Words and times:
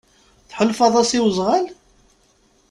Tḥulfaḍ-as 0.49 1.11
i 1.17 1.19
wezɣal? 1.23 1.65